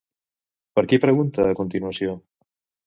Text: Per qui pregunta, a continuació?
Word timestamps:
Per 0.79 0.85
qui 0.93 1.01
pregunta, 1.05 1.47
a 1.53 1.59
continuació? 1.61 2.19